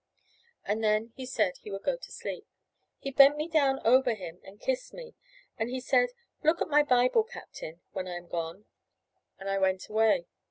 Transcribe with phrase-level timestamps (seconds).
[0.65, 2.47] And then he said he would go to sleep.
[2.97, 5.13] He bent me down over him and kissed me;
[5.59, 6.09] and he said,
[6.41, 8.65] "Look in my Bible, Captain, when I am gone."
[9.37, 10.25] And I went away.